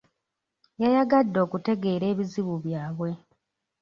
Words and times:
Yayagadde 0.81 1.37
okutegeera 1.45 2.05
ebizibu 2.13 2.53
byabwe. 2.65 3.09